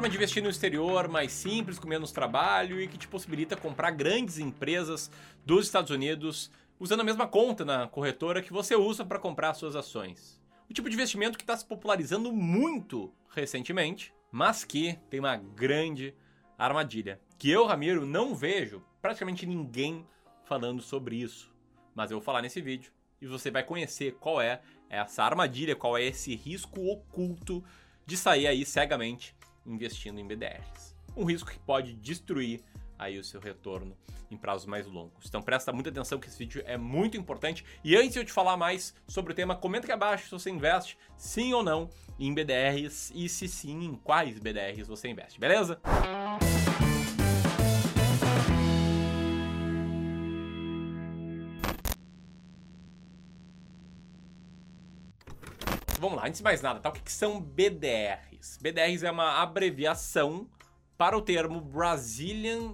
[0.00, 3.90] forma de investir no exterior mais simples, com menos trabalho e que te possibilita comprar
[3.90, 5.10] grandes empresas
[5.44, 9.76] dos Estados Unidos usando a mesma conta na corretora que você usa para comprar suas
[9.76, 10.40] ações.
[10.70, 16.14] O tipo de investimento que está se popularizando muito recentemente, mas que tem uma grande
[16.56, 17.20] armadilha.
[17.38, 20.06] Que eu, Ramiro, não vejo praticamente ninguém
[20.46, 21.54] falando sobre isso.
[21.94, 22.90] Mas eu vou falar nesse vídeo
[23.20, 27.62] e você vai conhecer qual é essa armadilha, qual é esse risco oculto
[28.06, 30.94] de sair aí cegamente investindo em BDRs.
[31.16, 32.60] Um risco que pode destruir
[32.98, 33.96] aí o seu retorno
[34.30, 35.26] em prazos mais longos.
[35.26, 37.64] Então presta muita atenção que esse vídeo é muito importante.
[37.82, 40.50] E antes de eu te falar mais sobre o tema, comenta aqui abaixo se você
[40.50, 41.88] investe sim ou não
[42.18, 45.80] em BDRs e se sim, em quais BDRs você investe, beleza?
[56.00, 56.88] Vamos lá, antes de mais nada, tá?
[56.88, 58.56] o que, que são BDRs?
[58.58, 60.48] BDRs é uma abreviação
[60.96, 62.72] para o termo Brazilian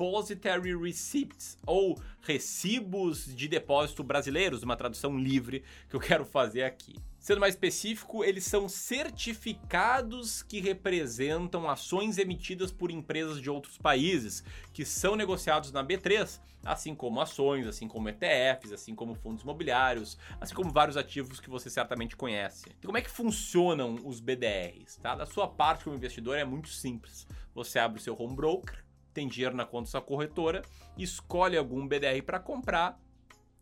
[0.00, 6.94] Depositary Receipts, ou recibos de depósito brasileiros, uma tradução livre que eu quero fazer aqui.
[7.18, 14.42] Sendo mais específico, eles são certificados que representam ações emitidas por empresas de outros países,
[14.72, 20.16] que são negociados na B3, assim como ações, assim como ETFs, assim como fundos imobiliários,
[20.40, 22.70] assim como vários ativos que você certamente conhece.
[22.82, 24.96] Como é que funcionam os BDRs?
[24.96, 25.14] Tá?
[25.14, 27.26] Da sua parte como investidor é muito simples.
[27.54, 30.62] Você abre o seu home broker, tem dinheiro na conta da sua corretora,
[30.96, 32.98] escolhe algum BDR para comprar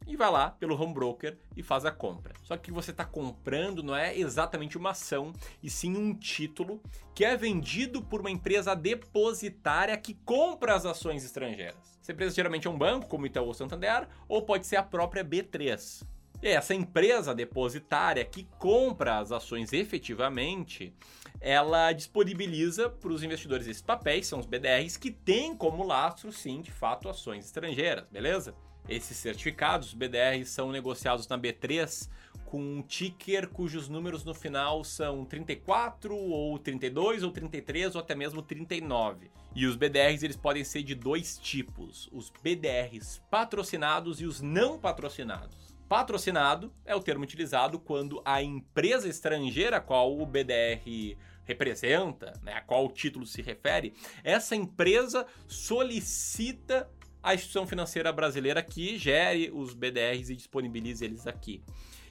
[0.06, 2.34] e vai lá pelo home broker e faz a compra.
[2.42, 5.32] Só que você está comprando não é exatamente uma ação,
[5.62, 6.80] e sim um título
[7.14, 11.98] que é vendido por uma empresa depositária que compra as ações estrangeiras.
[12.00, 15.24] Essa empresa geralmente é um banco, como Itaú ou Santander, ou pode ser a própria
[15.24, 16.06] B3.
[16.42, 20.94] E essa empresa depositária que compra as ações efetivamente,
[21.40, 26.60] ela disponibiliza para os investidores esses papéis, são os BDRs, que têm como lastro, sim,
[26.60, 28.54] de fato, ações estrangeiras, beleza?
[28.88, 32.08] Esses certificados, BDRs, são negociados na B3
[32.48, 38.14] com um ticker cujos números no final são 34 ou 32 ou 33 ou até
[38.14, 39.30] mesmo 39.
[39.54, 44.78] E os BDRs eles podem ser de dois tipos: os BDRs patrocinados e os não
[44.78, 45.67] patrocinados.
[45.88, 52.52] Patrocinado é o termo utilizado quando a empresa estrangeira a qual o BDR representa, né,
[52.52, 56.90] a qual o título se refere, essa empresa solicita
[57.22, 61.64] a instituição financeira brasileira que gere os BDRs e disponibilize eles aqui.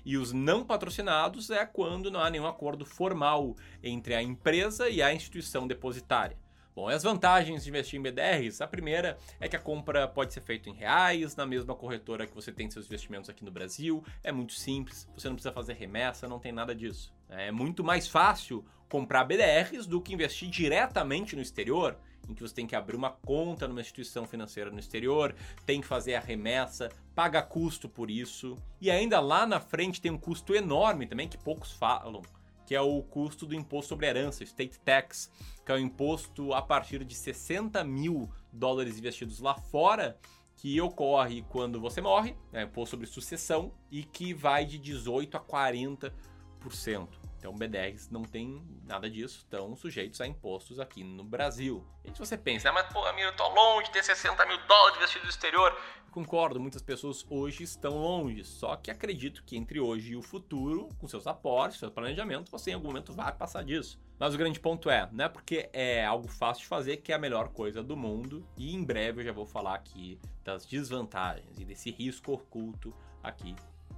[0.03, 5.03] E os não patrocinados é quando não há nenhum acordo formal entre a empresa e
[5.03, 6.37] a instituição depositária.
[6.77, 8.61] Bom, e as vantagens de investir em BDRs?
[8.61, 12.35] A primeira é que a compra pode ser feita em reais, na mesma corretora que
[12.35, 14.03] você tem seus investimentos aqui no Brasil.
[14.23, 17.11] É muito simples, você não precisa fazer remessa, não tem nada disso.
[17.29, 21.97] É muito mais fácil comprar BDRs do que investir diretamente no exterior
[22.29, 25.33] em que você tem que abrir uma conta numa instituição financeira no exterior,
[25.65, 28.55] tem que fazer a remessa, paga custo por isso.
[28.81, 32.21] E ainda lá na frente tem um custo enorme também que poucos falam,
[32.67, 35.31] que é o custo do imposto sobre herança, State Tax,
[35.65, 40.19] que é o imposto a partir de 60 mil dólares investidos lá fora,
[40.57, 45.39] que ocorre quando você morre, é imposto sobre sucessão, e que vai de 18 a
[45.39, 47.07] 40%.
[47.37, 51.85] Então, BDRs não tem nada disso, estão sujeitos a impostos aqui no Brasil.
[52.03, 54.57] E se você pensa, ah, mas pô, Amir, eu tô longe de ter 60 mil
[54.67, 55.77] dólares investidos no exterior.
[56.11, 60.89] concordo, muitas pessoas hoje estão longe, só que acredito que entre hoje e o futuro,
[60.97, 63.99] com seus aportes, seu planejamento, você em algum momento vai passar disso.
[64.17, 67.15] Mas o grande ponto é, não é porque é algo fácil de fazer que é
[67.15, 71.59] a melhor coisa do mundo, e em breve eu já vou falar aqui das desvantagens
[71.59, 73.55] e desse risco oculto aqui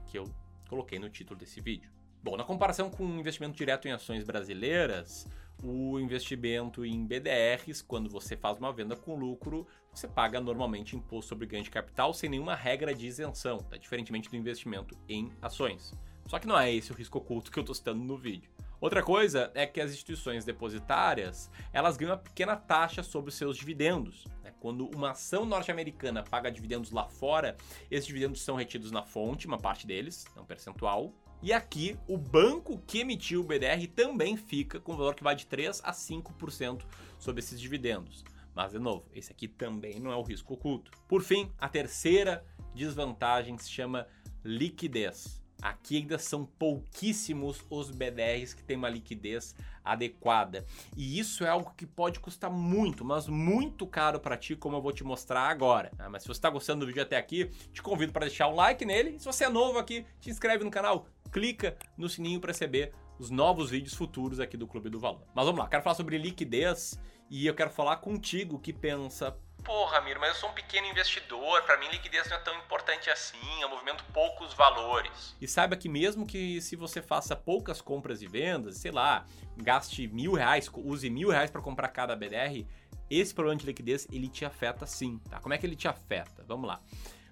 [0.07, 0.25] que eu
[0.67, 1.98] coloquei no título desse vídeo.
[2.21, 5.25] Bom, na comparação com o investimento direto em ações brasileiras,
[5.63, 11.29] o investimento em BDRs, quando você faz uma venda com lucro, você paga normalmente imposto
[11.29, 13.77] sobre ganho de capital sem nenhuma regra de isenção, tá?
[13.77, 15.93] diferentemente do investimento em ações.
[16.27, 18.51] Só que não é esse o risco oculto que eu estou citando no vídeo.
[18.81, 23.57] Outra coisa é que as instituições depositárias elas ganham uma pequena taxa sobre os seus
[23.57, 24.25] dividendos.
[24.43, 24.53] Né?
[24.59, 27.55] Quando uma ação norte-americana paga dividendos lá fora,
[27.89, 32.17] esses dividendos são retidos na fonte, uma parte deles, é um percentual, e aqui, o
[32.17, 36.83] banco que emitiu o BDR também fica com valor que vai de 3 a 5%
[37.17, 38.25] sobre esses dividendos.
[38.53, 40.91] Mas, de novo, esse aqui também não é o risco oculto.
[41.07, 42.45] Por fim, a terceira
[42.75, 44.05] desvantagem se chama
[44.43, 45.41] liquidez.
[45.61, 49.55] Aqui ainda são pouquíssimos os BDRs que têm uma liquidez
[49.91, 50.65] adequada.
[50.95, 54.81] E isso é algo que pode custar muito, mas muito caro para ti, como eu
[54.81, 55.91] vou te mostrar agora.
[55.97, 58.55] Ah, mas se você está gostando do vídeo até aqui, te convido para deixar um
[58.55, 59.11] like nele.
[59.11, 62.93] E se você é novo aqui, te inscreve no canal, clica no sininho para receber
[63.19, 65.23] os novos vídeos futuros aqui do Clube do Valor.
[65.35, 66.99] Mas vamos lá, quero falar sobre liquidez
[67.29, 71.61] e eu quero falar contigo que pensa, Porra, Miro, mas eu sou um pequeno investidor,
[71.63, 75.35] para mim liquidez não é tão importante assim, eu movimento poucos valores.
[75.39, 79.25] E saiba que mesmo que se você faça poucas compras e vendas, sei lá,
[79.57, 82.65] gaste mil reais, use mil reais para comprar cada BDR,
[83.09, 85.39] esse problema de liquidez ele te afeta sim, tá?
[85.39, 86.43] Como é que ele te afeta?
[86.47, 86.79] Vamos lá.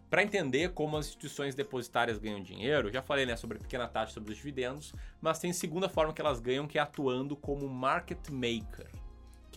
[0.09, 4.13] Para entender como as instituições depositárias ganham dinheiro, já falei né, sobre a pequena taxa
[4.13, 8.29] sobre os dividendos, mas tem segunda forma que elas ganham que é atuando como market
[8.29, 8.87] maker.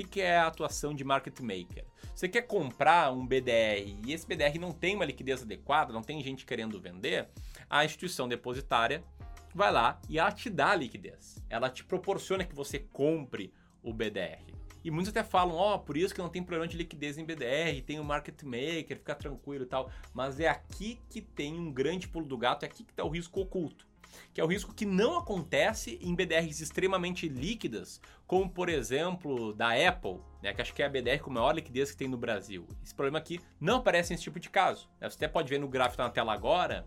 [0.00, 1.84] Que, que é a atuação de market maker?
[2.14, 6.22] Você quer comprar um BDR e esse BDR não tem uma liquidez adequada, não tem
[6.22, 7.28] gente querendo vender,
[7.68, 9.04] a instituição depositária
[9.54, 11.36] vai lá e ela te dá a liquidez.
[11.50, 13.52] Ela te proporciona que você compre
[13.82, 14.54] o BDR.
[14.82, 17.24] E muitos até falam, ó, oh, por isso que não tem problema de liquidez em
[17.24, 19.90] BDR, tem o market maker, fica tranquilo e tal.
[20.14, 23.10] Mas é aqui que tem um grande pulo do gato, é aqui que está o
[23.10, 23.89] risco oculto
[24.32, 29.70] que é o risco que não acontece em BDRs extremamente líquidas, como por exemplo da
[29.88, 32.66] Apple, né, que acho que é a BDR com maior liquidez que tem no Brasil.
[32.84, 34.88] Esse problema aqui não aparece nesse tipo de caso.
[35.00, 35.08] Né?
[35.08, 36.86] Você até pode ver no gráfico na tela agora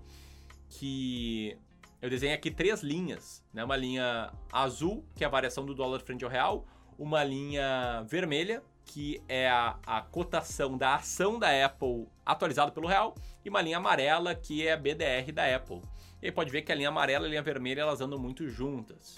[0.70, 1.58] que
[2.02, 3.64] eu desenhei aqui três linhas, né?
[3.64, 6.66] Uma linha azul, que é a variação do dólar frente ao real,
[6.98, 13.16] uma linha vermelha, que é a, a cotação da ação da Apple atualizada pelo real,
[13.46, 15.81] e uma linha amarela, que é a BDR da Apple.
[16.24, 18.48] E aí pode ver que a linha amarela e a linha vermelha elas andam muito
[18.48, 19.18] juntas.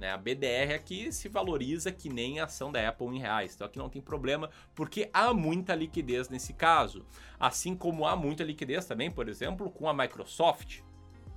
[0.00, 0.10] Né?
[0.10, 3.54] A BDR aqui se valoriza que nem a ação da Apple em reais.
[3.54, 7.06] Então aqui não tem problema, porque há muita liquidez nesse caso.
[7.38, 10.80] Assim como há muita liquidez também, por exemplo, com a Microsoft,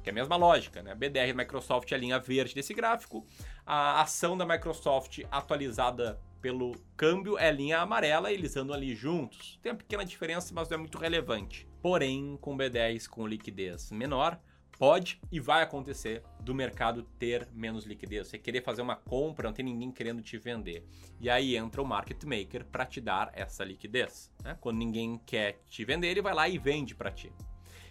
[0.01, 0.93] que é a mesma lógica, né?
[0.93, 3.23] A BDR da Microsoft é a linha verde desse gráfico,
[3.63, 9.59] a ação da Microsoft atualizada pelo câmbio é linha amarela, eles andam ali juntos.
[9.61, 11.67] Tem uma pequena diferença, mas não é muito relevante.
[11.83, 14.41] Porém, com B10 com liquidez menor,
[14.77, 18.27] pode e vai acontecer do mercado ter menos liquidez.
[18.27, 20.85] Você querer fazer uma compra, não tem ninguém querendo te vender.
[21.19, 24.31] E aí entra o market maker para te dar essa liquidez.
[24.43, 24.57] Né?
[24.59, 27.31] Quando ninguém quer te vender, ele vai lá e vende para ti.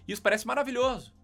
[0.06, 1.14] Isso parece maravilhoso.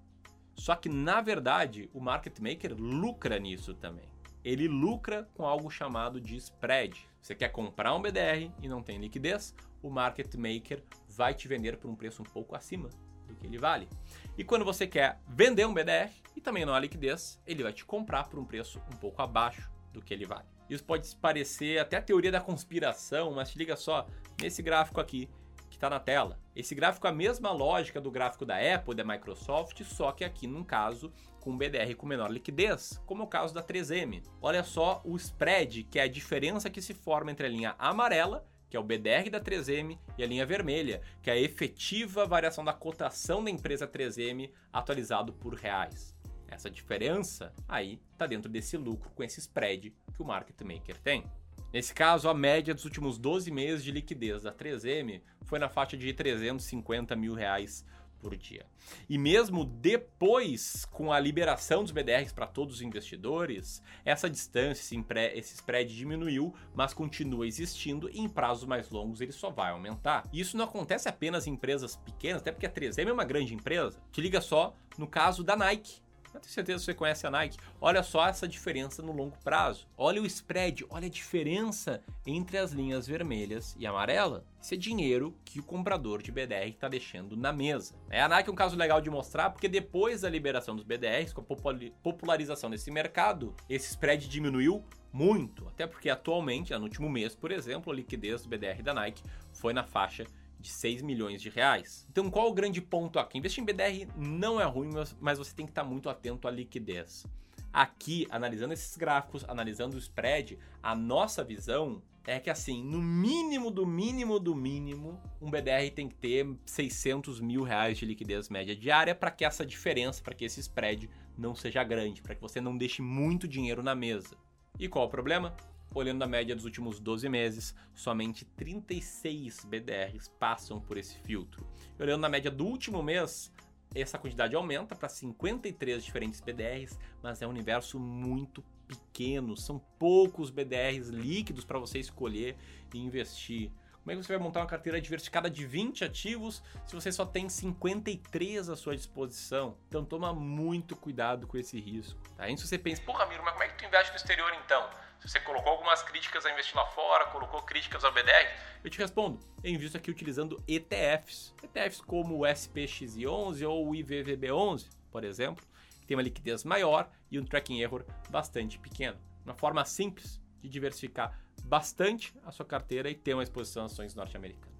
[0.54, 4.08] Só que na verdade, o market maker lucra nisso também.
[4.44, 7.06] Ele lucra com algo chamado de spread.
[7.20, 11.76] Você quer comprar um BDR e não tem liquidez, o market maker vai te vender
[11.76, 12.88] por um preço um pouco acima
[13.28, 13.88] do que ele vale.
[14.36, 17.84] E quando você quer vender um BDR e também não há liquidez, ele vai te
[17.84, 20.46] comprar por um preço um pouco abaixo do que ele vale.
[20.68, 24.06] Isso pode parecer até a teoria da conspiração, mas te liga só,
[24.40, 25.28] nesse gráfico aqui
[25.70, 26.38] que está na tela.
[26.54, 30.46] Esse gráfico é a mesma lógica do gráfico da Apple, da Microsoft, só que aqui
[30.46, 34.22] num caso com BDR com menor liquidez, como é o caso da 3M.
[34.42, 38.46] Olha só o spread, que é a diferença que se forma entre a linha amarela
[38.68, 42.64] que é o BDR da 3M, e a linha vermelha, que é a efetiva variação
[42.64, 46.14] da cotação da empresa 3M atualizado por reais.
[46.46, 51.24] Essa diferença aí está dentro desse lucro com esse spread que o market maker tem.
[51.72, 55.96] Nesse caso, a média dos últimos 12 meses de liquidez da 3M foi na faixa
[55.98, 57.84] de 350 mil reais
[58.20, 58.66] por dia.
[59.08, 64.96] E mesmo depois, com a liberação dos BDRs para todos os investidores, essa distância,
[65.34, 70.28] esse spread diminuiu, mas continua existindo e em prazos mais longos ele só vai aumentar.
[70.32, 73.54] E isso não acontece apenas em empresas pequenas, até porque a 3M é uma grande
[73.54, 74.00] empresa.
[74.12, 76.00] Te liga só no caso da Nike.
[76.34, 77.58] Eu tenho certeza que você conhece a Nike.
[77.80, 79.86] Olha só essa diferença no longo prazo.
[79.96, 84.44] Olha o spread, olha a diferença entre as linhas vermelhas e amarela.
[84.60, 87.94] Isso é dinheiro que o comprador de BDR está deixando na mesa.
[88.10, 91.32] É, a Nike é um caso legal de mostrar, porque depois da liberação dos BDRs,
[91.32, 95.66] com a popularização desse mercado, esse spread diminuiu muito.
[95.68, 99.72] Até porque atualmente, no último mês, por exemplo, a liquidez do BDR da Nike foi
[99.72, 100.24] na faixa
[100.60, 102.06] de 6 milhões de reais.
[102.10, 103.38] Então, qual o grande ponto aqui?
[103.38, 107.26] Investir em BDR não é ruim, mas você tem que estar muito atento à liquidez.
[107.72, 113.70] Aqui, analisando esses gráficos, analisando o spread, a nossa visão é que assim, no mínimo
[113.70, 118.76] do mínimo do mínimo, um BDR tem que ter 600 mil reais de liquidez média
[118.76, 122.60] diária para que essa diferença, para que esse spread não seja grande, para que você
[122.60, 124.36] não deixe muito dinheiro na mesa.
[124.78, 125.56] E qual o problema?
[125.94, 131.66] Olhando a média dos últimos 12 meses, somente 36 BDRs passam por esse filtro.
[131.98, 133.50] E olhando na média do último mês,
[133.94, 140.50] essa quantidade aumenta para 53 diferentes BDRs, mas é um universo muito pequeno, são poucos
[140.50, 142.56] BDRs líquidos para você escolher
[142.92, 143.70] e investir.
[144.08, 147.26] Como é que você vai montar uma carteira diversificada de 20 ativos se você só
[147.26, 149.76] tem 53 à sua disposição?
[149.86, 152.18] Então toma muito cuidado com esse risco.
[152.34, 152.48] Tá?
[152.56, 155.07] Se você pensa, porra, Ramiro, mas como é que tu investe no exterior então?
[155.20, 158.48] Se você colocou algumas críticas a investir lá fora, colocou críticas ao BDR,
[158.84, 159.40] eu te respondo.
[159.64, 161.54] Eu invisto aqui utilizando ETFs.
[161.62, 165.64] ETFs como o SPXI11 ou o IVVB11, por exemplo,
[166.06, 169.18] tem uma liquidez maior e um tracking error bastante pequeno.
[169.44, 174.14] Uma forma simples de diversificar bastante a sua carteira e ter uma exposição a ações
[174.14, 174.78] norte-americanas.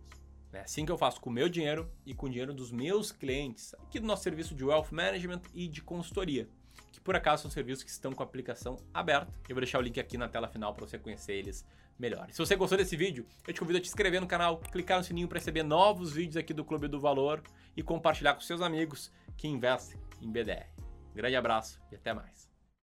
[0.52, 3.12] É assim que eu faço com o meu dinheiro e com o dinheiro dos meus
[3.12, 6.49] clientes aqui do nosso serviço de Wealth Management e de consultoria,
[6.93, 9.33] que por acaso são serviços que estão com a aplicação aberta.
[9.49, 11.65] Eu vou deixar o link aqui na tela final para você conhecer eles
[11.99, 12.29] melhor.
[12.31, 15.05] Se você gostou desse vídeo, eu te convido a te inscrever no canal, clicar no
[15.05, 17.43] sininho para receber novos vídeos aqui do Clube do Valor
[17.77, 20.67] e compartilhar com seus amigos que investem em BDR.
[21.15, 22.48] grande abraço e até mais.